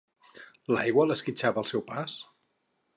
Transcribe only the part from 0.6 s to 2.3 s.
L'aigua l'esquitxava al seu pas?